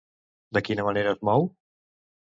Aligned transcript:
De 0.57 0.63
quina 0.69 0.87
manera 0.89 1.13
es 1.17 1.21
mou? 1.31 1.47